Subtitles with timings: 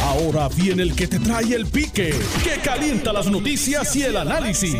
[0.00, 4.76] Ahora viene el que te trae el pique, que calienta las noticias y el análisis.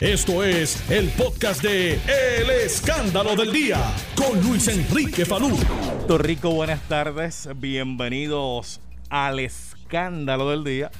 [0.00, 3.78] Esto es el podcast de El Escándalo del Día
[4.16, 5.56] con Luis Enrique Falú.
[5.56, 7.48] Puerto Rico, buenas tardes.
[7.56, 10.90] Bienvenidos al Escándalo del Día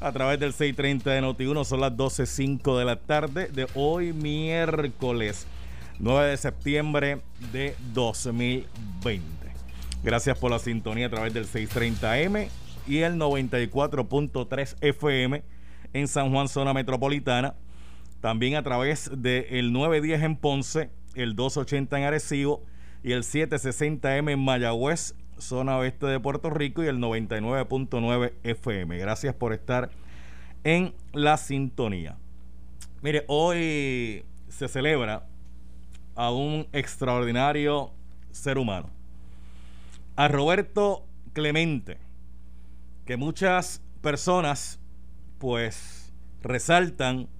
[0.00, 1.64] a través del 630 de Noti1.
[1.64, 5.46] Son las 12.05 de la tarde de hoy, miércoles
[5.98, 7.20] 9 de septiembre
[7.52, 9.39] de 2020.
[10.02, 12.48] Gracias por la sintonía a través del 630M
[12.86, 15.42] y el 94.3 FM
[15.92, 17.54] en San Juan, zona metropolitana.
[18.20, 22.62] También a través del 910 en Ponce, el 280 en Arecibo
[23.02, 28.98] y el 760M en Mayagüez, zona oeste de Puerto Rico y el 99.9 FM.
[28.98, 29.90] Gracias por estar
[30.64, 32.16] en la sintonía.
[33.02, 35.26] Mire, hoy se celebra
[36.14, 37.92] a un extraordinario
[38.30, 38.90] ser humano,
[40.20, 41.96] a Roberto Clemente,
[43.06, 44.78] que muchas personas
[45.38, 47.30] pues resaltan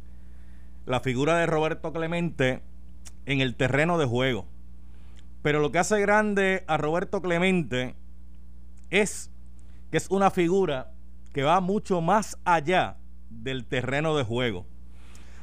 [0.87, 2.63] la figura de Roberto Clemente
[3.27, 4.47] en el terreno de juego.
[5.43, 7.97] Pero lo que hace grande a Roberto Clemente
[8.89, 9.31] es
[9.91, 10.95] que es una figura
[11.35, 12.97] que va mucho más allá
[13.29, 14.65] del terreno de juego.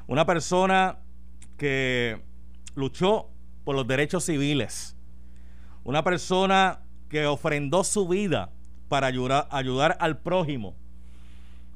[0.08, 1.02] Una persona
[1.56, 2.20] que
[2.74, 3.30] luchó
[3.64, 4.98] por los derechos civiles.
[5.84, 8.52] Una persona que ofrendó su vida
[8.90, 10.76] para ayudar, ayudar al prójimo.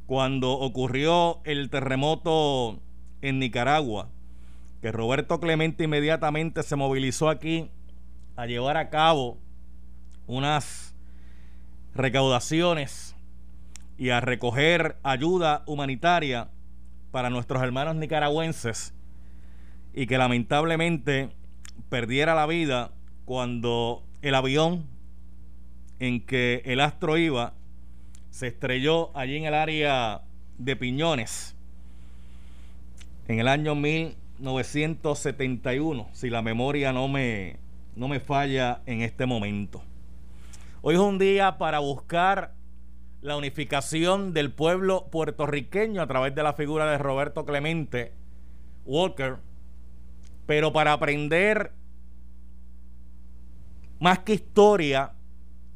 [0.06, 2.80] Cuando ocurrió el terremoto
[3.22, 4.10] en Nicaragua,
[4.82, 7.70] que Roberto Clemente inmediatamente se movilizó aquí
[8.36, 9.38] a llevar a cabo
[10.28, 10.96] unas
[11.94, 13.16] recaudaciones
[13.98, 16.50] y a recoger ayuda humanitaria
[17.12, 18.96] para nuestros hermanos nicaragüenses
[19.94, 21.30] y que lamentablemente
[21.90, 22.92] perdiera la vida
[23.26, 24.88] cuando el avión
[26.02, 27.54] en que el astro iba
[28.32, 30.24] se estrelló allí en el área
[30.58, 31.56] de Piñones
[33.28, 37.58] en el año 1971, si la memoria no me,
[37.96, 39.84] no me falla en este momento.
[40.82, 42.56] Hoy es un día para buscar
[43.22, 48.14] la unificación del pueblo puertorriqueño a través de la figura de Roberto Clemente
[48.86, 49.36] Walker,
[50.48, 51.74] pero para aprender
[54.00, 55.14] más que historia,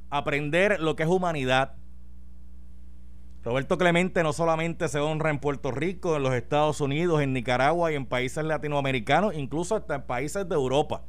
[0.09, 1.73] aprender lo que es humanidad.
[3.43, 7.91] Roberto Clemente no solamente se honra en Puerto Rico, en los Estados Unidos, en Nicaragua
[7.91, 11.03] y en países latinoamericanos, incluso hasta en países de Europa,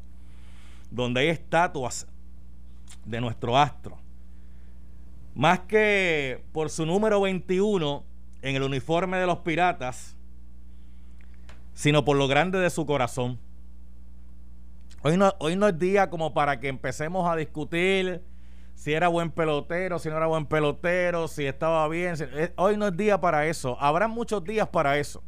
[0.90, 2.06] donde hay estatuas
[3.06, 3.96] de nuestro astro.
[5.34, 8.04] Más que por su número 21
[8.42, 10.16] en el uniforme de los piratas,
[11.72, 13.38] sino por lo grande de su corazón.
[15.02, 18.22] Hoy no, hoy no es día como para que empecemos a discutir
[18.76, 22.14] si era buen pelotero, si no era buen pelotero, si estaba bien.
[22.20, 23.76] Eh, hoy no es día para eso.
[23.80, 25.24] Habrá muchos días para eso.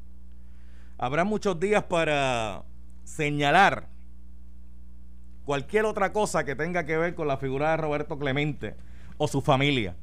[0.98, 2.64] Habrá muchos días para
[3.04, 3.88] señalar
[5.46, 8.76] cualquier otra cosa que tenga que ver con la figura de Roberto Clemente
[9.16, 9.96] o su familia.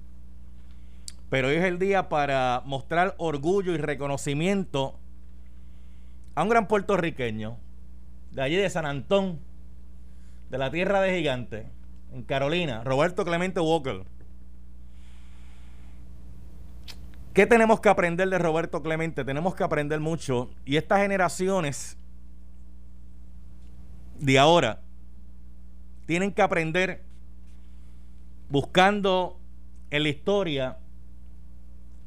[1.30, 5.00] Pero hoy es el día para mostrar orgullo y reconocimiento
[6.34, 7.58] a un gran puertorriqueño
[8.32, 9.40] de allí de San Antón,
[10.50, 11.75] de la tierra de gigantes
[12.16, 14.06] en Carolina, Roberto Clemente Walker.
[17.34, 19.26] ¿Qué tenemos que aprender de Roberto Clemente?
[19.26, 20.50] Tenemos que aprender mucho.
[20.64, 21.98] Y estas generaciones
[24.18, 24.82] de ahora
[26.06, 27.04] tienen que aprender
[28.50, 29.38] buscando
[29.90, 30.78] en la historia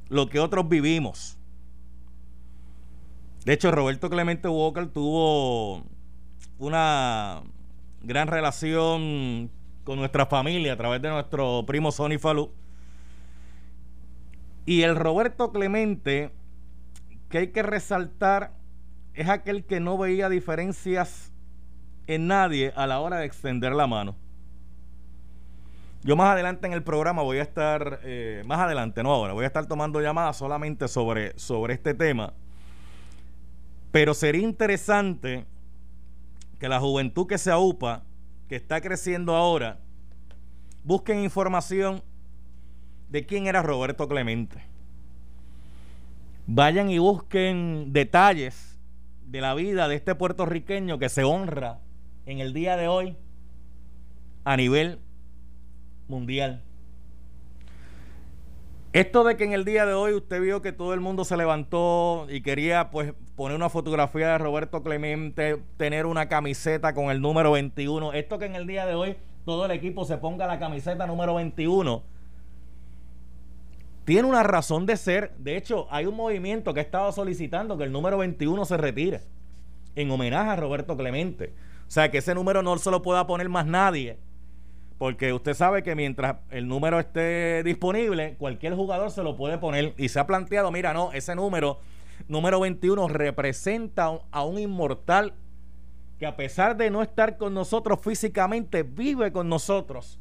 [0.09, 1.37] lo que otros vivimos.
[3.45, 5.85] De hecho, Roberto Clemente Walker tuvo
[6.59, 7.43] una
[8.03, 9.51] gran relación
[9.89, 12.53] con nuestra familia a través de nuestro primo Sonny Falú.
[14.67, 16.31] Y el Roberto Clemente,
[17.31, 18.53] que hay que resaltar,
[19.15, 21.33] es aquel que no veía diferencias
[22.07, 24.15] en nadie a la hora de extender la mano.
[26.03, 29.45] Yo más adelante en el programa voy a estar, eh, más adelante, no ahora, voy
[29.45, 32.35] a estar tomando llamadas solamente sobre, sobre este tema.
[33.91, 35.47] Pero sería interesante
[36.59, 38.05] que la juventud que se aupa
[38.49, 39.79] que está creciendo ahora,
[40.83, 42.03] busquen información
[43.11, 44.63] de quién era Roberto Clemente.
[46.47, 48.79] Vayan y busquen detalles
[49.27, 51.81] de la vida de este puertorriqueño que se honra
[52.25, 53.17] en el día de hoy
[54.45, 54.99] a nivel
[56.09, 56.63] mundial.
[58.99, 61.37] Esto de que en el día de hoy usted vio que todo el mundo se
[61.37, 67.21] levantó y quería pues poner una fotografía de Roberto Clemente, tener una camiseta con el
[67.21, 68.13] número 21.
[68.13, 71.37] Esto que en el día de hoy todo el equipo se ponga la camiseta número
[71.37, 72.03] 21.
[74.05, 75.33] tiene una razón de ser.
[75.39, 79.21] De hecho, hay un movimiento que ha estado solicitando que el número 21 se retire
[79.95, 81.55] en homenaje a Roberto Clemente.
[81.87, 84.19] O sea, que ese número no se lo pueda poner más nadie.
[84.99, 89.95] Porque usted sabe que mientras el número esté disponible, cualquier jugador se lo puede poner.
[89.97, 91.79] Y se ha planteado, mira, no, ese número,
[92.27, 95.35] número 21, representa a un inmortal
[96.19, 100.19] que a pesar de no estar con nosotros físicamente, vive con nosotros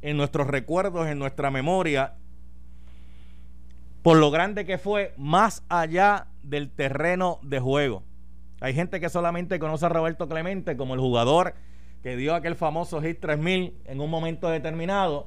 [0.00, 2.14] en nuestros recuerdos, en nuestra memoria,
[4.02, 8.04] por lo grande que fue más allá del terreno de juego.
[8.60, 11.54] Hay gente que solamente conoce a Roberto Clemente como el jugador
[12.04, 15.26] que dio aquel famoso hit 3000 en un momento determinado.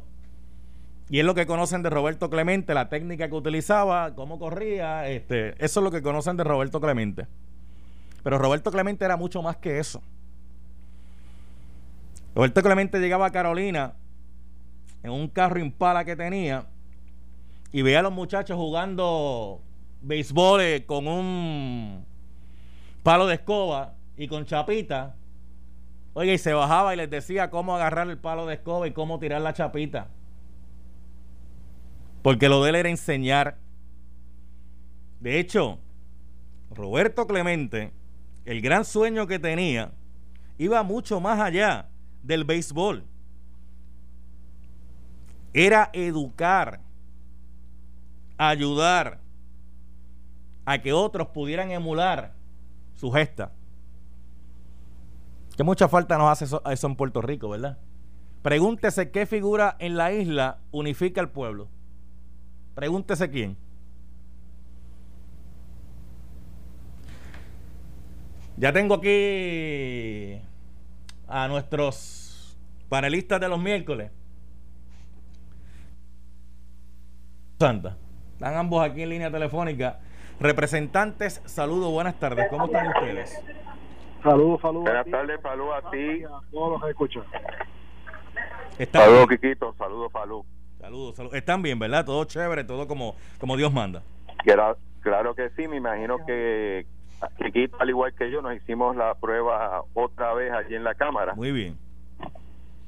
[1.10, 5.56] Y es lo que conocen de Roberto Clemente, la técnica que utilizaba, cómo corría, este,
[5.58, 7.26] eso es lo que conocen de Roberto Clemente.
[8.22, 10.04] Pero Roberto Clemente era mucho más que eso.
[12.36, 13.94] Roberto Clemente llegaba a Carolina
[15.02, 16.68] en un carro impala que tenía
[17.72, 19.62] y veía a los muchachos jugando
[20.04, 22.06] béisbol eh, con un
[23.02, 25.17] palo de escoba y con chapita.
[26.20, 29.20] Oye, y se bajaba y les decía cómo agarrar el palo de escoba y cómo
[29.20, 30.08] tirar la chapita.
[32.24, 33.60] Porque lo de él era enseñar.
[35.20, 35.78] De hecho,
[36.72, 37.94] Roberto Clemente
[38.46, 39.92] el gran sueño que tenía
[40.58, 41.88] iba mucho más allá
[42.24, 43.06] del béisbol.
[45.54, 46.80] Era educar,
[48.40, 49.20] ayudar
[50.66, 52.34] a que otros pudieran emular
[52.96, 53.52] su gesta.
[55.58, 57.80] Que mucha falta nos hace eso, en Puerto Rico, ¿verdad?
[58.44, 61.68] Pregúntese qué figura en la isla unifica al pueblo.
[62.76, 63.58] Pregúntese quién.
[68.56, 70.40] Ya tengo aquí
[71.28, 72.56] a nuestros
[72.88, 74.12] panelistas de los miércoles.
[77.60, 77.98] Santa.
[78.34, 80.00] Están ambos aquí en línea telefónica.
[80.40, 82.46] Representantes, saludos, buenas tardes.
[82.52, 83.44] ¿Cómo están ustedes?
[84.28, 84.84] Saludos, saludos.
[84.84, 86.24] Buenas tardes, saludos a ti.
[86.24, 87.24] A todos los que escuchan.
[88.92, 89.74] Saludos, Quiquito.
[89.78, 90.46] Saludos, Falú.
[90.80, 91.36] Saludos, saludos.
[91.36, 92.06] Están bien, ¿verdad?
[92.06, 94.04] Todo chévere, todo como, como Dios manda.
[94.44, 95.68] Claro, claro que sí.
[95.70, 96.86] Me imagino que
[97.42, 101.34] Chiquito, al igual que yo, nos hicimos la prueba otra vez allí en la cámara.
[101.34, 101.78] Muy bien.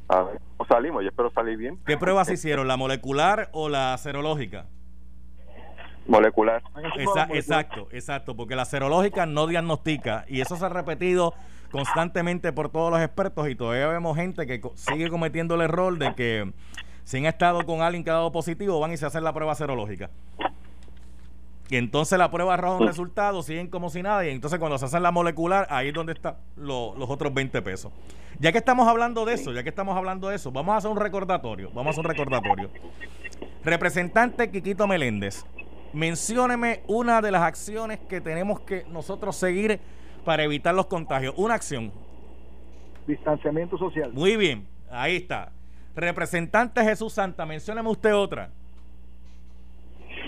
[0.09, 1.03] A ver, ¿cómo salimos?
[1.03, 1.80] Yo espero salir bien.
[1.86, 2.68] ¿Qué pruebas hicieron?
[2.68, 4.65] ¿La molecular o la serológica?
[6.09, 6.63] Molecular.
[7.31, 11.33] exacto, exacto, porque la serológica no diagnostica y eso se ha repetido
[11.71, 16.15] constantemente por todos los expertos y todavía vemos gente que sigue cometiendo el error de
[16.15, 16.51] que
[17.03, 19.53] si han estado con alguien que ha dado positivo van y se hacen la prueba
[19.53, 20.09] serológica.
[21.69, 24.85] Y entonces la prueba arroja un resultado, siguen como si nada, y entonces cuando se
[24.85, 27.91] hace la molecular, ahí es donde están los otros 20 pesos.
[28.39, 30.89] Ya que estamos hablando de eso, ya que estamos hablando de eso, vamos a hacer
[30.89, 32.71] un recordatorio, vamos a hacer un recordatorio.
[33.63, 35.45] Representante Quiquito Meléndez,
[35.94, 39.80] mencióneme una de las acciones que tenemos que nosotros seguir
[40.25, 41.33] para evitar los contagios.
[41.38, 41.91] Una acción.
[43.07, 44.12] Distanciamiento social.
[44.13, 45.51] Muy bien, ahí está.
[45.95, 48.51] Representante Jesús Santa, mencióneme usted otra.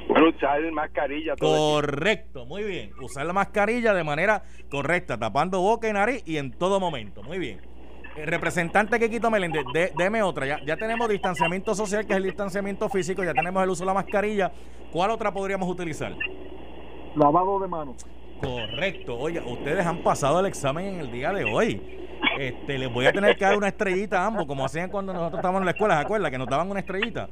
[0.08, 1.36] Bueno, usar mascarilla.
[1.38, 2.92] Correcto, muy bien.
[3.02, 7.24] Usar la mascarilla de manera correcta, tapando boca y nariz y en todo momento.
[7.24, 7.71] Muy bien.
[8.16, 9.64] El representante que quito Meléndez,
[9.98, 10.46] deme otra.
[10.46, 13.88] Ya, ya tenemos distanciamiento social, que es el distanciamiento físico, ya tenemos el uso de
[13.88, 14.52] la mascarilla.
[14.92, 16.14] ¿Cuál otra podríamos utilizar?
[17.16, 18.06] Lavado de manos.
[18.42, 19.18] Correcto.
[19.18, 22.00] Oye, ustedes han pasado el examen en el día de hoy.
[22.38, 25.40] Este, les voy a tener que dar una estrellita a ambos, como hacían cuando nosotros
[25.40, 26.32] estábamos en la escuela, ¿se acuerdan?
[26.32, 27.30] Que nos daban una estrellita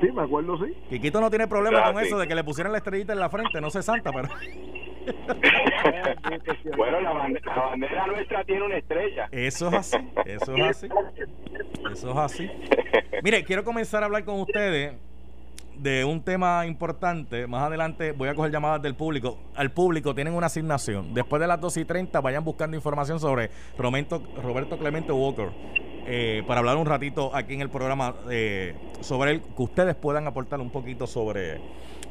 [0.00, 0.74] sí, me acuerdo, sí.
[0.88, 3.60] Quiquito no tiene problema con eso de que le pusieran la estrellita en la frente,
[3.60, 4.28] no sé santa, pero...
[6.76, 9.28] bueno, la bandera, nuestra tiene una estrella.
[9.30, 10.88] Eso es así, eso es así.
[11.92, 12.50] Eso es así.
[13.22, 14.94] Mire, quiero comenzar a hablar con ustedes
[15.78, 17.46] de un tema importante.
[17.46, 19.38] Más adelante voy a coger llamadas del público.
[19.54, 21.14] Al público tienen una asignación.
[21.14, 25.50] Después de las 2 y 30 vayan buscando información sobre Roberto, Clemente Walker.
[26.10, 30.26] Eh, para hablar un ratito aquí en el programa eh, sobre él, que ustedes puedan
[30.26, 31.60] aportar un poquito sobre,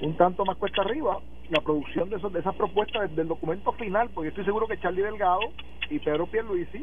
[0.03, 4.11] un tanto más cuesta arriba la producción de, esos, de esas propuestas del documento final,
[4.11, 5.41] porque estoy seguro que Charlie Delgado
[5.89, 6.83] y Pedro Pierluisi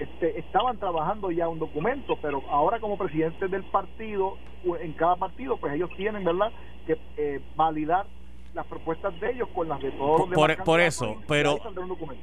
[0.00, 4.38] este, estaban trabajando ya un documento, pero ahora como presidentes del partido,
[4.80, 6.50] en cada partido, pues ellos tienen, ¿verdad?,
[6.86, 8.06] que eh, validar
[8.54, 11.58] las propuestas de ellos con las de todos los por, por eso pero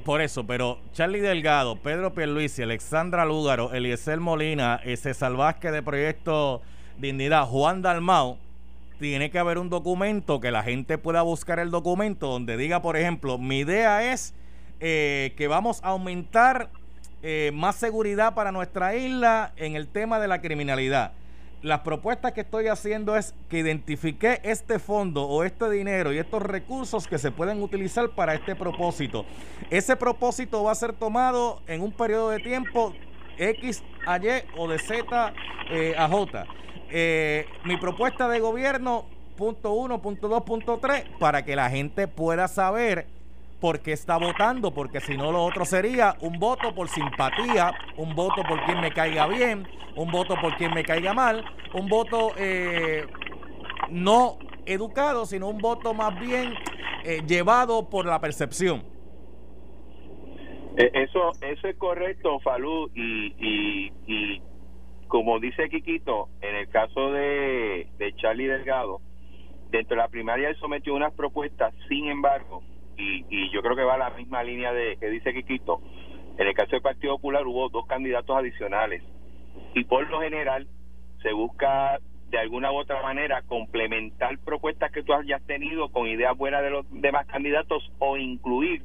[0.04, 6.62] por eso pero Charlie Delgado Pedro Pierluisi Alexandra Lúgaro Eliezer Molina ese Vázquez de Proyecto
[6.98, 8.38] Dignidad Juan Dalmau
[9.00, 12.98] tiene que haber un documento que la gente pueda buscar el documento donde diga por
[12.98, 14.36] ejemplo mi idea es
[14.82, 16.70] eh, que vamos a aumentar
[17.24, 21.14] eh, más seguridad para nuestra isla en el tema de la criminalidad
[21.62, 26.42] las propuestas que estoy haciendo es que identifique este fondo o este dinero y estos
[26.42, 29.26] recursos que se pueden utilizar para este propósito.
[29.70, 32.94] Ese propósito va a ser tomado en un periodo de tiempo
[33.38, 35.34] X a Y o de Z
[35.72, 36.46] eh, a J.
[36.90, 39.06] Eh, mi propuesta de gobierno,
[39.36, 43.08] punto uno, punto dos, punto tres, para que la gente pueda saber
[43.60, 48.16] por qué está votando, porque si no lo otro sería un voto por simpatía, un
[48.16, 52.32] voto por quien me caiga bien, un voto por quien me caiga mal, un voto
[52.38, 53.06] eh,
[53.90, 56.54] no educado, sino un voto más bien
[57.04, 58.84] eh, llevado por la percepción.
[60.78, 64.42] E, eso, eso es correcto, Falú, y, y, y
[65.08, 69.02] como dice Quiquito, en el caso de, de Charlie Delgado,
[69.72, 72.62] dentro de la primaria él sometió unas propuestas, sin embargo,
[72.98, 75.82] y, yo creo que va a la misma línea de que dice Quiquito.
[76.38, 79.02] En el caso del Partido Popular hubo dos candidatos adicionales
[79.74, 80.68] y por lo general
[81.22, 82.00] se busca
[82.30, 86.70] de alguna u otra manera complementar propuestas que tú hayas tenido con ideas buenas de
[86.70, 88.84] los demás candidatos o incluir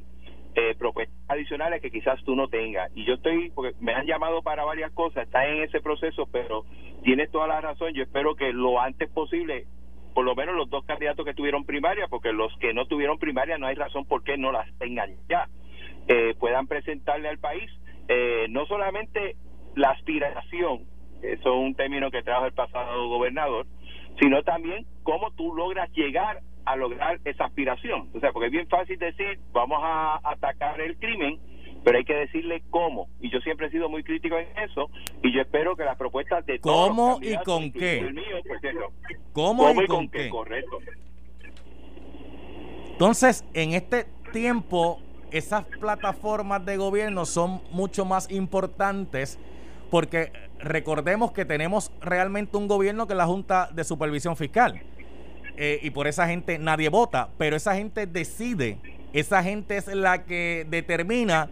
[0.55, 2.91] eh, propuestas adicionales que quizás tú no tengas.
[2.95, 6.65] Y yo estoy, porque me han llamado para varias cosas, está en ese proceso, pero
[7.03, 7.93] tienes toda la razón.
[7.93, 9.65] Yo espero que lo antes posible
[10.13, 13.57] por lo menos los dos candidatos que tuvieron primaria, porque los que no tuvieron primaria
[13.57, 15.47] no hay razón por qué no las tengan ya,
[16.07, 17.69] eh, puedan presentarle al país
[18.07, 19.35] eh, no solamente
[19.75, 20.85] la aspiración,
[21.21, 23.65] eso es un término que trajo el pasado gobernador,
[24.19, 28.09] sino también cómo tú logras llegar a lograr esa aspiración.
[28.13, 31.39] O sea, porque es bien fácil decir, vamos a atacar el crimen,
[31.83, 33.07] pero hay que decirle cómo.
[33.19, 34.89] Y yo siempre he sido muy crítico en eso,
[35.21, 37.99] y yo espero que las propuestas de ¿Cómo y con qué?
[37.99, 38.61] El mío, pues
[39.33, 40.29] ¿Cómo, y, con, qué?
[40.29, 40.79] Correcto.
[42.91, 49.39] Entonces, en este tiempo, esas plataformas de gobierno son mucho más importantes
[49.89, 54.81] porque recordemos que tenemos realmente un gobierno que es la Junta de Supervisión Fiscal.
[55.55, 58.79] Eh, y por esa gente nadie vota, pero esa gente decide,
[59.13, 61.47] esa gente es la que determina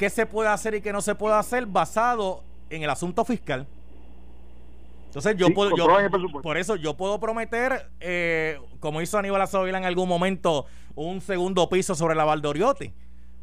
[0.00, 3.66] qué se puede hacer y qué no se puede hacer basado en el asunto fiscal.
[5.04, 5.72] Entonces yo puedo,
[6.42, 10.64] por eso yo puedo prometer, eh, como hizo Aníbal Azovila en algún momento,
[10.94, 12.94] un segundo piso sobre la Valdoriotti.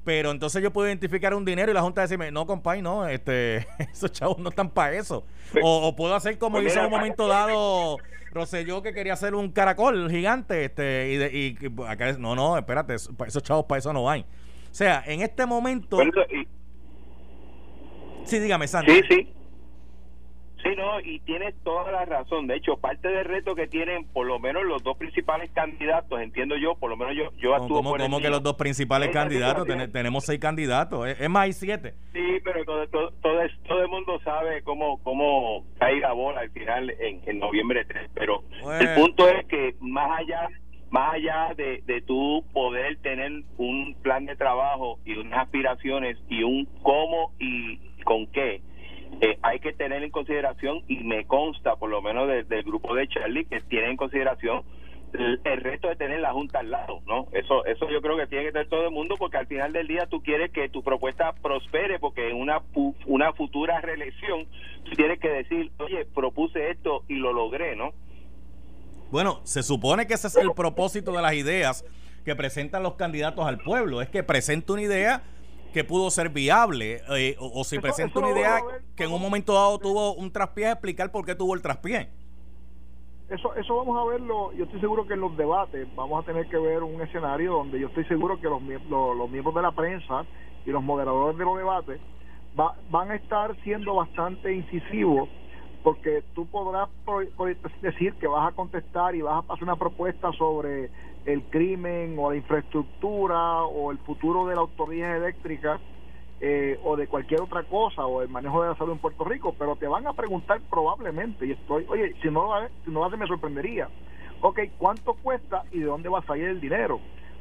[0.03, 3.67] Pero entonces yo puedo identificar un dinero y la Junta decirme, no, compay, no, este,
[3.91, 5.25] esos chavos no están para eso.
[5.61, 7.97] O, puedo hacer como pues hizo en un momento dado
[8.31, 12.95] Roselló que quería hacer un caracol gigante, este, y, de, y acá, no, no, espérate,
[12.95, 14.25] esos chavos para eso no hay.
[14.77, 15.97] O sea, en este momento...
[18.25, 18.91] sí, dígame, Sandy.
[18.91, 19.33] Sí, sí.
[20.61, 22.45] Sí, no, y tienes toda la razón.
[22.45, 26.57] De hecho, parte del reto que tienen por lo menos los dos principales candidatos, entiendo
[26.57, 29.65] yo, por lo menos yo, yo actúo ¿Cómo, ¿cómo que los dos principales candidatos?
[29.91, 31.95] tenemos seis candidatos, es, más, hay siete.
[32.13, 36.91] Sí, pero todo, todo, todo, el mundo sabe cómo, cómo cae la bola al final
[36.99, 38.11] en, en noviembre 3.
[38.13, 38.43] Pero
[38.79, 40.47] el punto es que más allá
[40.89, 46.43] más allá de, de tú poder tener un plan de trabajo y unas aspiraciones y
[46.43, 48.61] un cómo y con qué,
[49.21, 53.07] eh, hay que tener en consideración, y me consta por lo menos del grupo de
[53.07, 54.63] Charlie, que tiene en consideración
[55.13, 57.27] el, resto de tener la Junta al lado, ¿no?
[57.31, 59.87] Eso eso yo creo que tiene que tener todo el mundo porque al final del
[59.87, 62.61] día tú quieres que tu propuesta prospere porque en una,
[63.05, 64.45] una futura reelección
[64.83, 67.93] tú tienes que decir, oye, propuse esto y lo logré, ¿no?
[69.11, 71.85] Bueno, se supone que ese es el propósito de las ideas
[72.25, 75.23] que presentan los candidatos al pueblo, es que presente una idea
[75.73, 78.59] que pudo ser viable, eh, o, si presenta una idea
[78.95, 82.09] que en un momento dado tuvo un traspié, explicar por qué tuvo el traspié.
[83.29, 86.47] Eso, eso vamos a verlo, yo estoy seguro que en los debates vamos a tener
[86.47, 90.25] que ver un escenario donde yo estoy seguro que los, los, miembros de la prensa
[90.65, 92.01] y los moderadores de los debates
[92.89, 95.29] van a estar siendo bastante incisivos
[95.83, 96.89] porque tú podrás
[97.81, 100.89] decir que vas a contestar y vas a hacer una propuesta sobre
[101.25, 105.79] el crimen o la infraestructura o el futuro de la autoridad eléctrica
[106.39, 109.55] eh, o de cualquier otra cosa o el manejo de la salud en Puerto Rico,
[109.57, 113.09] pero te van a preguntar probablemente, y estoy, oye, si no lo hace, si no
[113.09, 113.89] me sorprendería,
[114.41, 116.99] ok, ¿cuánto cuesta y de dónde va a salir el dinero?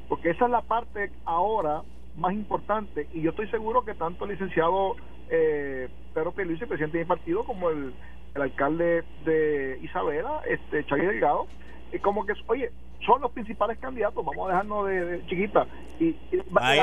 [0.08, 1.82] Porque esa es la parte ahora
[2.16, 4.96] más importante y yo estoy seguro que tanto el licenciado
[5.28, 7.92] eh, Pedro Pierluisi, presidente de mi partido, como el,
[8.36, 11.46] el alcalde de Isabela, este Chagui Delgado,
[11.92, 12.70] y como que, oye,
[13.04, 15.66] son los principales candidatos, vamos a dejarnos de, chiquita.
[16.00, 16.16] Y,
[16.56, 16.78] hay,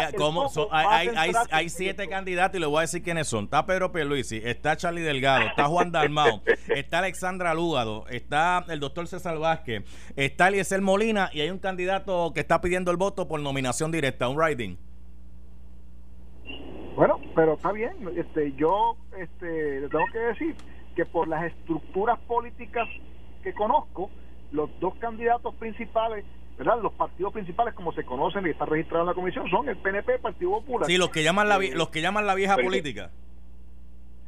[0.72, 3.46] hay, hay, hay, siete candidatos y le voy a decir quiénes son.
[3.46, 6.42] Está Pedro Pierluisi, está Charlie Delgado, está Juan Dalmao,
[6.76, 9.84] está Alexandra Lúgado, está el doctor César Vázquez,
[10.16, 14.28] está Eliezer Molina y hay un candidato que está pidiendo el voto por nominación directa,
[14.30, 14.78] un riding.
[16.96, 17.94] Bueno, pero está bien.
[18.16, 20.56] Este, yo este, le tengo que decir
[20.96, 22.88] que por las estructuras políticas
[23.44, 24.10] que conozco,
[24.52, 26.26] los dos candidatos principales,
[26.58, 26.80] ¿verdad?
[26.82, 30.12] Los partidos principales, como se conocen y está registrado en la comisión, son el PNP
[30.12, 30.88] y el Partido Popular.
[30.88, 33.12] Sí, los que llaman la, los que llaman la vieja política.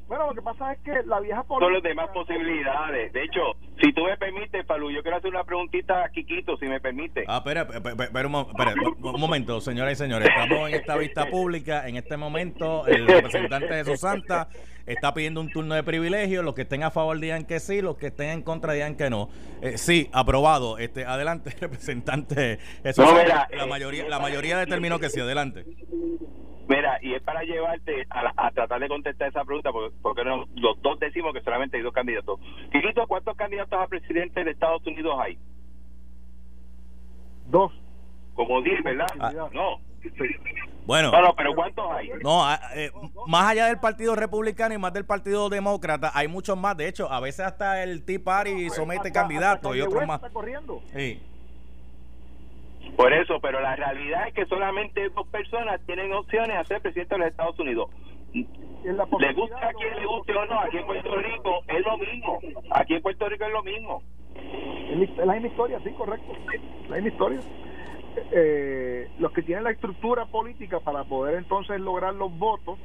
[0.07, 1.65] Bueno, lo que pasa es que la vieja política...
[1.65, 3.11] Son las demás posibilidades.
[3.13, 3.41] De hecho,
[3.81, 7.25] si tú me permites, Palú, yo quiero hacer una preguntita a Quiquito, si me permite.
[7.27, 10.29] Ah, espera, espera, un, momento, señoras y señores.
[10.29, 11.87] Estamos en esta vista pública.
[11.87, 14.47] En este momento, el representante de Susanta
[14.85, 16.41] está pidiendo un turno de privilegio.
[16.41, 19.09] Los que estén a favor digan que sí, los que estén en contra digan que
[19.09, 19.29] no.
[19.61, 20.77] Eh, sí, aprobado.
[20.77, 22.59] Este, adelante, representante.
[22.83, 25.19] Eso la, eh, mayoría, la mayoría determinó que sí.
[25.19, 25.65] Adelante.
[26.67, 31.33] Mira, y es para llevarte a, tratar de contestar esa pregunta, porque, los dos decimos
[31.33, 32.39] que solamente hay dos candidatos.
[32.71, 35.37] Quirito, ¿cuántos candidatos a presidente de Estados Unidos hay?
[37.47, 37.71] Dos.
[38.33, 39.07] Como diez, ¿verdad?
[39.19, 39.31] Ah.
[39.53, 39.79] No.
[40.85, 42.09] Bueno, pero ¿cuántos hay?
[42.21, 42.91] No, ah, eh,
[43.27, 46.77] más allá del Partido Republicano y más del Partido Demócrata, hay muchos más.
[46.77, 50.21] De hecho, a veces hasta el Tea Party somete candidatos y otros más.
[50.93, 51.21] Sí.
[52.95, 57.15] Por eso, pero la realidad es que solamente dos personas tienen opciones a ser presidente
[57.15, 57.89] de los Estados Unidos.
[58.33, 62.39] Le gusta a quien le guste o no, aquí en Puerto Rico es lo mismo.
[62.71, 64.03] Aquí en Puerto Rico es lo mismo.
[64.35, 66.33] Es la misma historia, sí, correcto.
[66.89, 67.39] La misma historia.
[68.31, 72.79] Eh, los que tienen la estructura política para poder entonces lograr los votos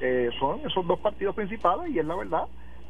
[0.00, 2.44] eh, son esos dos partidos principales y es la verdad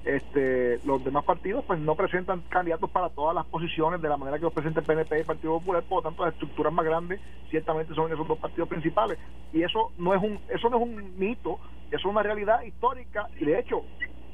[0.04, 4.38] este, los demás partidos pues no presentan candidatos para todas las posiciones de la manera
[4.38, 6.84] que los presenta el PNP y el Partido Popular, por lo tanto las estructuras más
[6.84, 9.18] grandes ciertamente son esos dos partidos principales
[9.52, 13.28] y eso no es un eso no es un mito, eso es una realidad histórica
[13.40, 13.84] y de hecho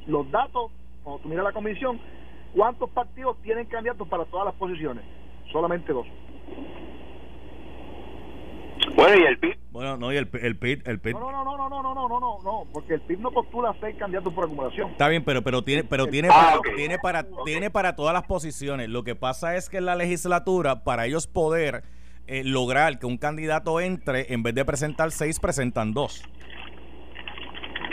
[0.06, 2.00] los datos, cuando tú miras la comisión,
[2.54, 5.04] ¿cuántos partidos tienen candidatos para todas las posiciones?
[5.52, 6.06] Solamente dos.
[8.94, 9.56] Bueno, ¿y el PIB?
[9.70, 11.14] Bueno, no, y el, el PIB, el PIB.
[11.14, 13.74] No, no, no, no, no, no, no, no, no, no, porque el PIB no postula
[13.80, 14.90] seis candidatos por acumulación.
[14.90, 18.24] Está bien, pero pero tiene pero tiene ah, para, tiene para tiene para todas las
[18.24, 18.88] posiciones.
[18.88, 21.84] Lo que pasa es que en la legislatura para ellos poder
[22.26, 26.22] eh, lograr que un candidato entre, en vez de presentar seis, presentan dos.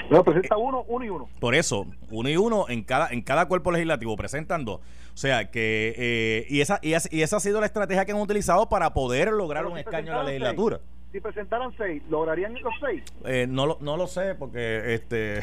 [0.10, 1.30] No, presenta uno, uno y uno.
[1.40, 4.80] Por eso, uno y uno en cada, en cada cuerpo legislativo presentan dos.
[5.14, 8.70] O sea que, eh, y, esa, y, esa, ha sido la estrategia que han utilizado
[8.70, 10.80] para poder lograr un escaño en la legislatura.
[11.12, 13.04] Si presentaran seis, ¿lograrían los seis?
[13.26, 15.40] Eh, no, lo, no lo sé, porque este...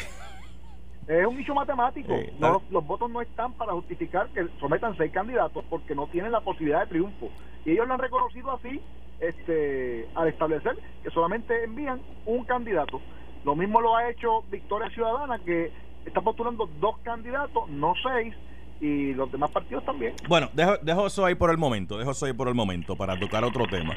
[1.07, 2.15] Es un nicho matemático.
[2.39, 6.41] no, los, votos no están para justificar que sometan seis candidatos porque no tienen la
[6.41, 7.31] posibilidad de triunfo.
[7.65, 8.81] Y ellos lo han reconocido así
[9.21, 13.01] este, al establecer que solamente envían un candidato.
[13.45, 15.71] Lo mismo lo ha hecho Victoria Ciudadana, que
[16.07, 18.35] está postulando dos candidatos, no seis,
[18.81, 20.15] y los demás partidos también.
[20.29, 23.45] Bueno, dejo, eso ahí por el momento, dejo eso ahí por el momento para tocar
[23.45, 23.95] otro tema.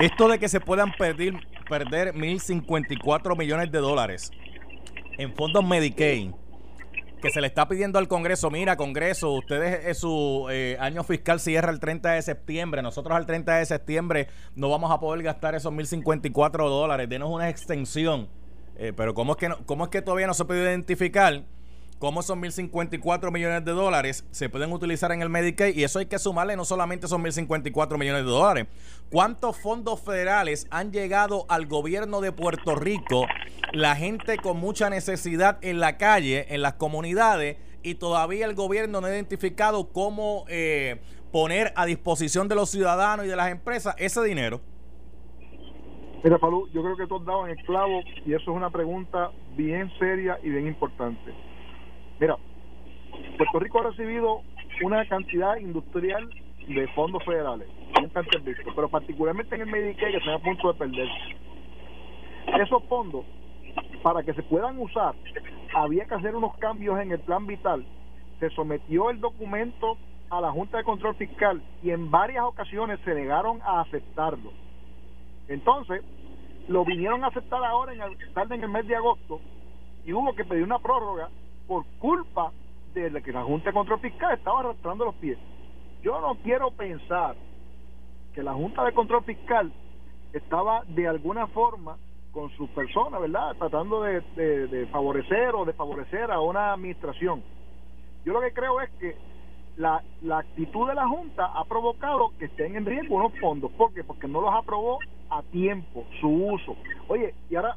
[0.00, 1.34] Esto de que se puedan perder,
[1.68, 4.30] perder 1.054 millones de dólares
[5.18, 6.32] en fondos Medicaid,
[7.20, 11.70] que se le está pidiendo al Congreso, mira, Congreso, ustedes su eh, año fiscal cierra
[11.70, 15.72] el 30 de septiembre, nosotros al 30 de septiembre no vamos a poder gastar esos
[15.72, 18.28] 1.054 dólares, denos una extensión.
[18.76, 21.42] Eh, pero ¿cómo es, que ¿cómo es que todavía no se puede identificar?
[22.00, 26.06] Cómo son 1.054 millones de dólares se pueden utilizar en el Medicaid y eso hay
[26.06, 28.66] que sumarle no solamente son 1.054 millones de dólares.
[29.10, 33.26] ¿Cuántos fondos federales han llegado al gobierno de Puerto Rico,
[33.72, 39.02] la gente con mucha necesidad en la calle, en las comunidades y todavía el gobierno
[39.02, 43.94] no ha identificado cómo eh, poner a disposición de los ciudadanos y de las empresas
[43.98, 44.62] ese dinero?
[46.24, 48.70] Mira, Falú, yo creo que tú has dado en el clavo y eso es una
[48.70, 51.49] pregunta bien seria y bien importante
[52.20, 52.36] Mira,
[53.38, 54.42] Puerto Rico ha recibido
[54.82, 56.28] una cantidad industrial
[56.68, 57.66] de fondos federales,
[57.98, 61.36] nunca antes visto, pero particularmente en el Medicaid que está a punto de perderse.
[62.62, 63.24] Esos fondos,
[64.02, 65.14] para que se puedan usar,
[65.74, 67.86] había que hacer unos cambios en el plan vital.
[68.38, 69.96] Se sometió el documento
[70.28, 74.52] a la Junta de Control Fiscal y en varias ocasiones se negaron a aceptarlo.
[75.48, 76.02] Entonces,
[76.68, 79.40] lo vinieron a aceptar ahora en el, tarde en el mes de agosto
[80.04, 81.30] y hubo que pedir una prórroga
[81.70, 82.50] por culpa
[82.94, 85.38] de que la Junta de Control Fiscal estaba arrastrando los pies.
[86.02, 87.36] Yo no quiero pensar
[88.34, 89.72] que la Junta de Control Fiscal
[90.32, 91.96] estaba de alguna forma
[92.32, 93.54] con sus personas, ¿verdad?
[93.56, 97.40] Tratando de, favorecer o de favorecer a una administración.
[98.24, 99.16] Yo lo que creo es que
[99.76, 103.70] la, la actitud de la Junta ha provocado que estén en riesgo unos fondos.
[103.78, 104.02] ¿Por qué?
[104.02, 104.98] Porque no los aprobó
[105.30, 106.74] a tiempo, su uso.
[107.06, 107.76] Oye, y ahora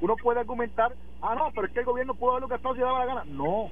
[0.00, 3.00] uno puede argumentar, ah, no, pero es que el gobierno pudo haberlo gastado si daba
[3.00, 3.24] la gana.
[3.26, 3.70] No,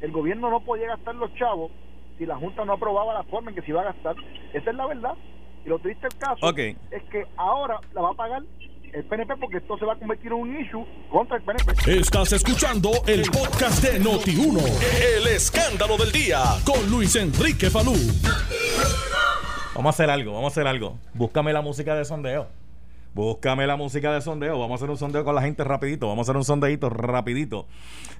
[0.00, 1.70] el gobierno no podía gastar los chavos
[2.18, 4.16] si la Junta no aprobaba la forma en que se iba a gastar.
[4.52, 5.14] Esa es la verdad.
[5.64, 8.42] Y lo triste del caso es que ahora la va a pagar
[8.92, 11.98] el PNP porque esto se va a convertir en un issue contra el PNP.
[11.98, 14.60] Estás escuchando el podcast de Noti1,
[15.18, 17.94] el escándalo del día con Luis Enrique Falú.
[19.74, 20.98] Vamos a hacer algo, vamos a hacer algo.
[21.14, 22.46] Búscame la música de sondeo.
[23.14, 24.58] Búscame la música de sondeo.
[24.58, 26.08] Vamos a hacer un sondeo con la gente rapidito.
[26.08, 27.66] Vamos a hacer un sondeito rapidito.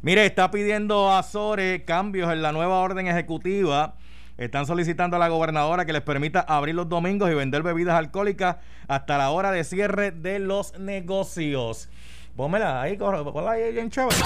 [0.02, 3.94] Mire, está pidiendo a Sore cambios en la nueva orden ejecutiva
[4.36, 8.56] están solicitando a la gobernadora que les permita abrir los domingos y vender bebidas alcohólicas
[8.88, 11.88] hasta la hora de cierre de los negocios.
[12.34, 14.16] Pónmela ahí, ponla ahí bien chévere.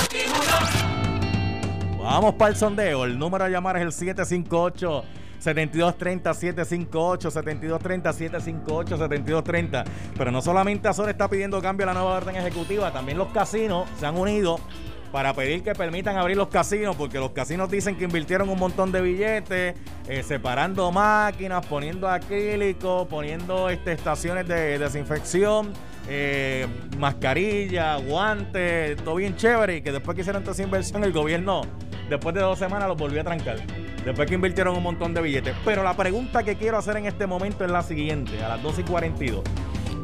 [1.98, 3.04] Vamos para el sondeo.
[3.04, 5.04] El número a llamar es el 758
[5.38, 9.85] 7230 758 7230 758 7230.
[10.16, 13.88] Pero no solamente Azor está pidiendo cambio a la nueva orden ejecutiva, también los casinos
[13.98, 14.59] se han unido
[15.12, 18.92] para pedir que permitan abrir los casinos, porque los casinos dicen que invirtieron un montón
[18.92, 19.74] de billetes,
[20.07, 25.72] eh, separando máquinas, poniendo acrílico, poniendo este, estaciones de desinfección,
[26.09, 26.66] eh,
[26.98, 31.62] mascarilla, guantes, todo bien chévere, y que después que hicieron toda esa inversión, el gobierno,
[32.09, 33.59] después de dos semanas, los volvió a trancar.
[34.09, 35.55] Después que invirtieron un montón de billetes.
[35.66, 38.79] Pero la pregunta que quiero hacer en este momento es la siguiente, a las 2
[38.79, 39.44] y 42.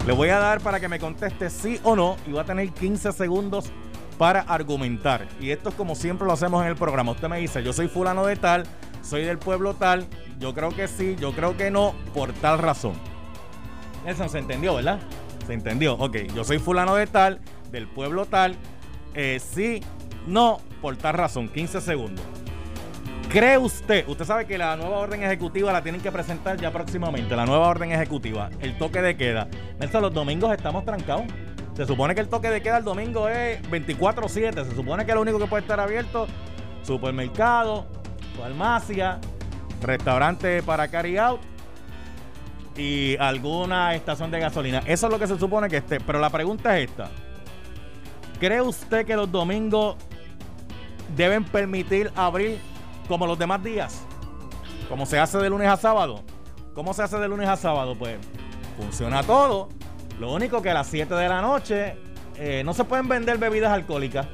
[0.07, 2.69] Le voy a dar para que me conteste sí o no, y va a tener
[2.69, 3.73] 15 segundos
[4.19, 5.27] para argumentar.
[5.41, 7.13] Y esto es como siempre lo hacemos en el programa.
[7.13, 8.65] Usted me dice, yo soy fulano de tal,
[9.01, 10.07] soy del pueblo tal,
[10.39, 12.93] yo creo que sí, yo creo que no, por tal razón.
[14.05, 15.01] Eso se entendió, ¿verdad?
[15.47, 15.95] Se entendió.
[15.95, 17.41] Ok, yo soy fulano de tal,
[17.73, 18.55] del pueblo tal,
[19.15, 19.81] eh, sí,
[20.27, 21.49] no, por tal razón.
[21.49, 22.44] 15 segundos.
[23.35, 24.07] ¿Cree usted?
[24.07, 27.35] Usted sabe que la nueva orden ejecutiva la tienen que presentar ya próximamente.
[27.35, 29.49] La nueva orden ejecutiva, el toque de queda.
[29.81, 31.25] Nelson, los domingos estamos trancados.
[31.75, 34.65] Se supone que el toque de queda el domingo es 24-7.
[34.65, 36.29] Se supone que lo único que puede estar abierto,
[36.85, 37.89] supermercado,
[38.41, 39.19] farmacia,
[39.83, 41.41] restaurante para carry out
[42.77, 44.79] y alguna estación de gasolina.
[44.87, 45.99] Eso es lo que se supone que esté.
[45.99, 47.11] Pero la pregunta es esta.
[48.39, 49.97] ¿Cree usted que los domingos
[51.17, 52.61] deben permitir abrir
[53.09, 54.03] como los demás días?
[54.89, 56.23] Como se hace de lunes a sábado.
[56.75, 57.95] ¿Cómo se hace de lunes a sábado?
[57.97, 58.19] Pues
[58.77, 59.69] funciona todo
[60.19, 61.97] lo único que a las 7 de la noche
[62.37, 64.27] eh, no se pueden vender bebidas alcohólicas,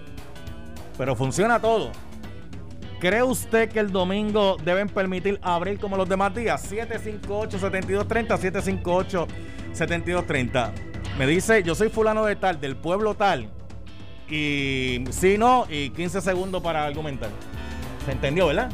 [0.99, 1.91] pero funciona todo.
[3.01, 6.71] ¿Cree usted que el domingo deben permitir abrir como los demás días?
[6.71, 9.27] 758-7230,
[9.73, 10.71] 758-7230.
[11.19, 13.49] Me dice, yo soy fulano de tal, del pueblo tal.
[14.29, 17.31] Y si no, y 15 segundos para argumentar.
[18.05, 18.71] ¿Se entendió, verdad?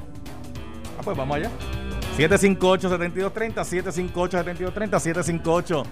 [0.98, 1.50] Ah, pues vamos allá.
[2.16, 5.82] 758-7230, 758-7230, 758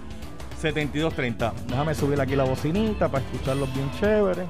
[0.73, 1.53] 7230.
[1.68, 4.44] Déjame subir aquí la bocinita para escucharlos bien chévere.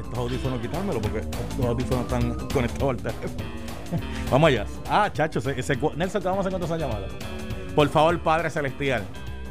[0.00, 3.44] Estos audífonos quitármelo porque estos audífonos están conectados al teléfono.
[4.30, 4.64] vamos allá.
[4.88, 7.08] Ah, chachos, ese, Nelson, ¿qué vamos a hacer con esa llamada?
[7.74, 9.02] Por favor, Padre Celestial.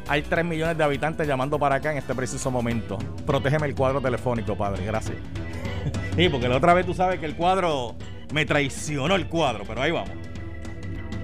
[0.08, 2.98] Hay 3 millones de habitantes llamando para acá en este preciso momento.
[3.26, 4.84] Protégeme el cuadro telefónico, Padre.
[4.84, 5.18] Gracias.
[6.16, 7.94] sí, porque la otra vez tú sabes que el cuadro
[8.32, 10.10] me traicionó el cuadro, pero ahí vamos.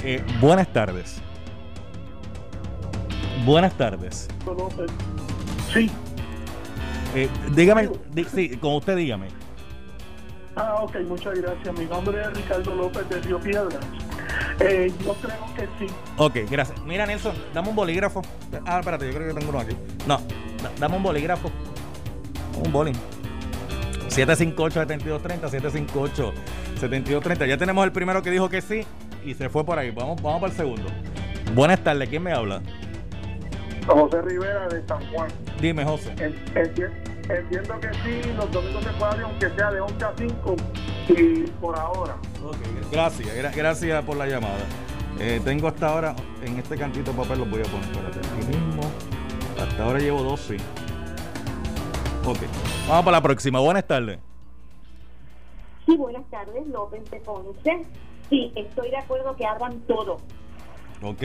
[0.03, 1.21] Eh, buenas tardes.
[3.45, 4.29] Buenas tardes.
[5.73, 5.91] Sí.
[7.15, 7.91] Eh, dígame,
[8.33, 9.29] sí, con usted dígame.
[10.57, 11.79] Ah, ok, muchas gracias.
[11.79, 13.85] Mi nombre es Ricardo López de Río Piedras.
[14.61, 15.93] Eh, yo creo que sí.
[16.17, 16.81] Ok, gracias.
[16.85, 18.23] Mira, Nelson, dame un bolígrafo.
[18.67, 19.77] Ah, espérate, yo creo que tengo uno aquí.
[20.07, 20.21] No,
[20.79, 21.51] dame un bolígrafo.
[22.65, 22.95] Un bolín.
[24.15, 26.33] 758-7230,
[26.81, 27.47] 758-7230.
[27.47, 28.87] Ya tenemos el primero que dijo que sí
[29.25, 29.91] y se fue por ahí.
[29.91, 30.87] Vamos, vamos para el segundo.
[31.55, 32.61] Buenas tardes, ¿quién me habla?
[33.87, 35.29] José Rivera de San Juan.
[35.61, 36.15] Dime, José.
[37.29, 40.57] Entiendo que sí, los domingos se puede aunque sea de 11 a 5
[41.09, 42.17] y por ahora.
[42.45, 42.57] Ok,
[42.93, 44.59] gracias, gracias por la llamada.
[45.19, 48.47] Eh, tengo hasta ahora, en este cantito de papel los voy a poner, espérate, aquí
[48.47, 48.83] mismo.
[49.59, 50.59] Hasta ahora llevo 12.
[52.27, 52.39] Ok,
[52.89, 53.61] vamos para la próxima.
[53.61, 54.19] Buenas tardes.
[55.85, 57.87] Sí, buenas tardes, López de Ponce.
[58.31, 60.17] Sí, estoy de acuerdo que abran todo.
[61.03, 61.23] Ok.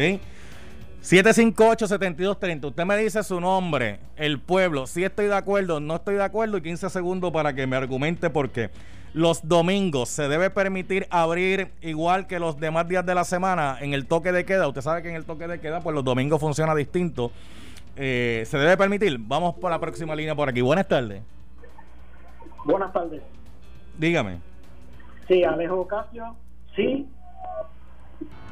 [1.01, 2.65] 758-7230.
[2.65, 6.57] Usted me dice su nombre, el pueblo, si estoy de acuerdo, no estoy de acuerdo
[6.57, 8.69] y 15 segundos para que me argumente por qué.
[9.13, 13.93] Los domingos se debe permitir abrir igual que los demás días de la semana en
[13.93, 14.67] el toque de queda.
[14.67, 17.31] Usted sabe que en el toque de queda, pues los domingos funciona distinto.
[18.01, 19.17] Eh, ¿Se debe permitir?
[19.19, 20.62] Vamos por la próxima línea por aquí.
[20.62, 21.21] Buenas tardes.
[22.63, 23.21] Buenas tardes.
[23.97, 24.39] Dígame.
[25.27, 26.33] Sí, Alejo Casio.
[26.77, 27.05] Sí.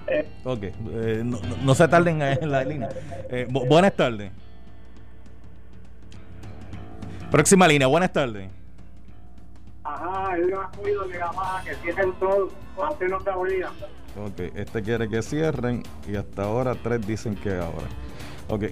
[0.07, 0.29] Eh.
[0.43, 0.63] Ok.
[0.63, 2.89] Eh, no, no, no, se tarden en la línea.
[3.29, 4.33] Eh, bu buenas tardes.
[7.31, 7.87] Próxima línea.
[7.87, 8.49] Buenas tardes.
[9.85, 12.49] Ajá, él ha oído de Gamaa que cierren todo.
[12.83, 13.69] Antes no se abría.
[14.17, 17.87] Ok, este quiere que cierren y hasta ahora tres dicen que ahora.
[18.49, 18.63] Ok,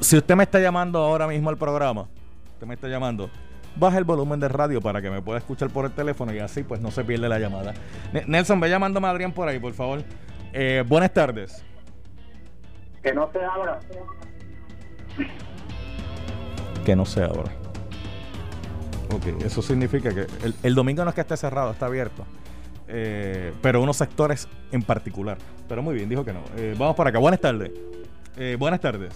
[0.00, 2.08] si usted me está llamando ahora mismo al programa,
[2.52, 3.30] usted me está llamando,
[3.76, 6.62] baja el volumen de radio para que me pueda escuchar por el teléfono y así
[6.62, 7.74] pues no se pierde la llamada.
[8.26, 10.02] Nelson, ve llamándome a Adrián por ahí, por favor.
[10.52, 11.64] Eh, buenas tardes.
[13.02, 13.78] Que no se abra.
[16.84, 17.52] Que no se abra.
[19.12, 22.24] Ok, eso significa que el, el, domingo no es que esté cerrado, está abierto.
[22.92, 25.38] Eh, pero unos sectores en particular.
[25.68, 26.40] Pero muy bien, dijo que no.
[26.56, 27.18] Eh, vamos por acá.
[27.18, 27.70] Buenas tardes.
[28.36, 29.14] Eh, buenas tardes.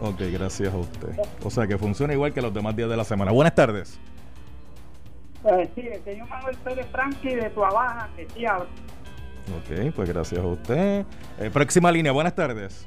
[0.00, 1.16] Ok, gracias a usted.
[1.42, 3.32] O sea que funciona igual que los demás días de la semana.
[3.32, 3.98] Buenas tardes.
[5.44, 8.66] Eh, sí, el señor Manuel Pérez Franqui de Tuabaja, que sí habla.
[9.56, 11.04] Ok, pues gracias a usted.
[11.38, 12.86] Eh, próxima línea, buenas tardes.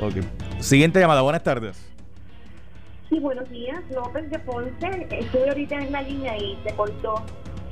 [0.00, 0.14] Ok.
[0.60, 1.88] Siguiente llamada, buenas tardes.
[3.08, 3.82] Sí, buenos días.
[3.90, 5.06] López de Ponce.
[5.10, 7.22] Estoy ahorita en la línea y se cortó.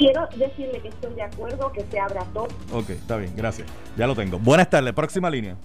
[0.01, 2.49] Quiero decirle que estoy de acuerdo que se abra todo.
[2.73, 3.69] Ok, está bien, gracias.
[3.99, 4.39] Ya lo tengo.
[4.39, 5.57] Buenas tardes, próxima línea.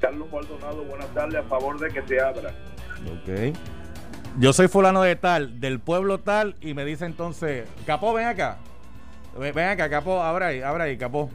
[0.00, 2.52] Carlos Maldonado, buenas tardes, a favor de que se abra.
[3.06, 3.56] Ok.
[4.40, 8.56] Yo soy fulano de tal, del pueblo tal, y me dice entonces, Capó, ven acá.
[9.38, 11.30] Ven acá, Capó, abra ahí, abra ahí, Capó.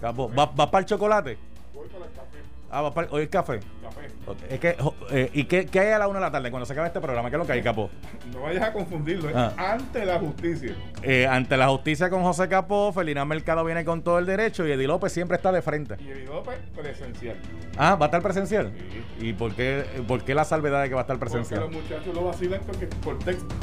[0.00, 0.28] Capó.
[0.28, 1.38] ¿Vas va para el chocolate?
[1.74, 2.31] Voy para el café.
[2.74, 3.60] Ah, el, el café.
[3.82, 4.08] Café.
[4.24, 4.46] Okay.
[4.48, 4.76] Es que,
[5.10, 7.02] eh, ¿Y qué, qué, hay a la una de la tarde cuando se acabe este
[7.02, 7.28] programa?
[7.28, 7.90] ¿Qué es lo que hay, Capó?
[8.32, 9.34] No vayas a confundirlo, ¿eh?
[9.36, 9.52] ah.
[9.58, 10.74] ante la justicia.
[11.02, 14.72] Eh, ante la justicia con José Capó, Felina Mercado viene con todo el derecho y
[14.72, 15.96] Eddie López siempre está de frente.
[16.00, 17.36] Y Eddie López presencial.
[17.76, 18.72] Ah, ¿va a estar presencial?
[19.18, 19.26] Sí.
[19.26, 21.60] ¿Y por qué, por qué la salvedad de que va a estar presencial?
[21.60, 23.54] Porque los muchachos lo vacilan porque por texto.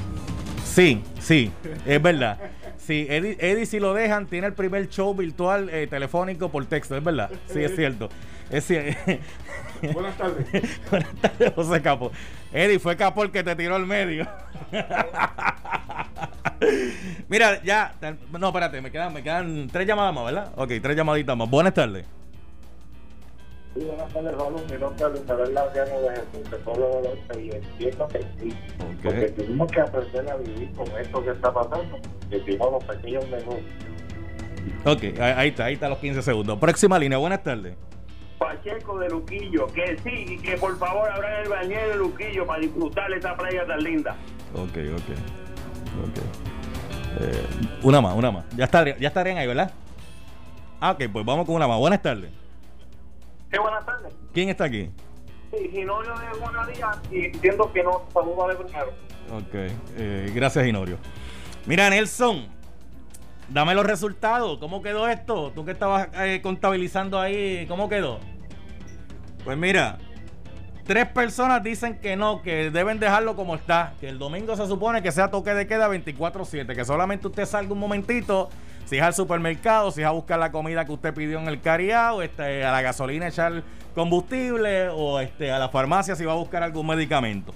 [0.64, 1.52] Sí, sí,
[1.84, 2.38] es verdad.
[2.90, 6.98] Sí, Eddie, Eddie, si lo dejan, tiene el primer show virtual eh, telefónico por texto,
[6.98, 7.30] es verdad.
[7.46, 8.10] Sí, es cierto.
[8.50, 9.00] Es cierto.
[9.94, 10.48] Buenas tardes.
[10.90, 12.12] Buenas tardes, José Capo.
[12.52, 14.28] Eddie, fue Capo el que te tiró al medio.
[17.28, 17.94] Mira, ya.
[18.32, 20.52] No, espérate, me quedan, me quedan tres llamadas más, ¿verdad?
[20.56, 21.48] Ok, tres llamaditas más.
[21.48, 22.08] Buenas tardes.
[23.80, 28.54] Es Isabel Laureano de Jesús, y entiendo que sí.
[28.76, 28.98] Okay.
[29.04, 31.98] Porque tenemos que aprender a vivir con esto que está pasando,
[32.30, 33.64] que los pequeños negocios.
[34.86, 36.60] Ok, ahí está, ahí está los 15 segundos.
[36.60, 37.76] Próxima línea, buenas tardes.
[38.38, 42.62] Pacheco de Luquillo, que sí, y que por favor abran el bañero de Luquillo para
[42.62, 44.16] disfrutar esa playa tan linda.
[44.54, 45.10] Ok, ok.
[46.06, 47.22] Ok.
[47.22, 47.46] Eh,
[47.84, 48.46] una más, una más.
[48.56, 49.72] Ya, está, ya estarían ahí, ¿verdad?
[50.80, 51.80] Ah, ok, pues vamos con una más.
[51.80, 52.30] Buenas tardes.
[53.52, 54.14] Sí, buenas tardes.
[54.34, 54.92] ¿Quién está aquí?
[55.52, 58.88] Sí, Ginorio de Buenadía y entiendo que no saluda de primero.
[59.32, 59.54] Ok,
[59.98, 60.98] eh, gracias Ginorio.
[61.66, 62.48] Mira, Nelson,
[63.50, 64.60] dame los resultados.
[64.60, 65.52] ¿Cómo quedó esto?
[65.56, 68.20] Tú que estabas eh, contabilizando ahí, ¿cómo quedó?
[69.44, 69.98] Pues mira,
[70.86, 73.94] tres personas dicen que no, que deben dejarlo como está.
[74.00, 77.74] Que el domingo se supone que sea toque de queda 24-7, que solamente usted salga
[77.74, 78.50] un momentito
[78.90, 81.62] si es al supermercado, si es a buscar la comida que usted pidió en el
[81.62, 83.62] cariado, este, a la gasolina echar
[83.94, 87.54] combustible o este, a la farmacia si va a buscar algún medicamento.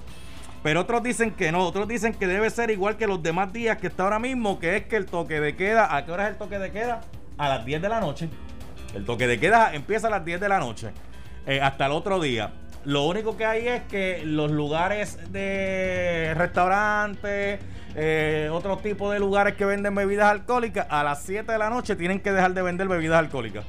[0.61, 3.77] Pero otros dicen que no, otros dicen que debe ser igual que los demás días
[3.79, 6.33] que está ahora mismo, que es que el toque de queda, ¿a qué hora es
[6.33, 7.01] el toque de queda?
[7.39, 8.29] A las 10 de la noche.
[8.93, 10.91] El toque de queda empieza a las 10 de la noche,
[11.47, 12.53] eh, hasta el otro día.
[12.85, 17.59] Lo único que hay es que los lugares de restaurantes,
[17.95, 21.95] eh, otro tipo de lugares que venden bebidas alcohólicas, a las 7 de la noche
[21.95, 23.65] tienen que dejar de vender bebidas alcohólicas.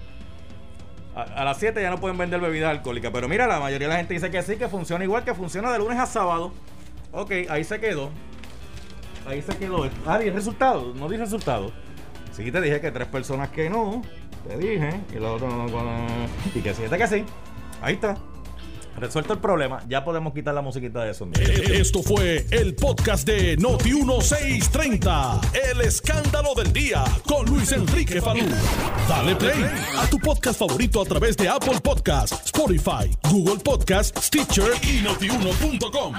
[1.15, 3.13] A, las 7 ya no pueden vender bebidas alcohólicas.
[3.13, 5.71] Pero mira, la mayoría de la gente dice que sí, que funciona igual, que funciona
[5.73, 6.53] de lunes a sábado.
[7.13, 8.11] Ok, ahí se quedó.
[9.25, 9.89] Ahí se quedó.
[10.07, 10.93] Ah, di resultado.
[10.95, 11.71] No di resultado.
[12.33, 14.03] Sí, te dije que tres personas que no.
[14.49, 15.01] Te dije.
[15.15, 16.07] Y los otros no.
[16.53, 17.25] Y que siete que sí.
[17.81, 18.17] Ahí está.
[18.99, 21.29] Resuelto el problema, ya podemos quitar la musiquita de eso.
[21.35, 25.41] Esto fue el podcast de Noti 1630.
[25.71, 28.45] El escándalo del día con Luis Enrique Falú.
[29.09, 29.65] Dale play
[29.99, 36.15] a tu podcast favorito a través de Apple Podcasts, Spotify, Google Podcasts, Stitcher y notiuno.com.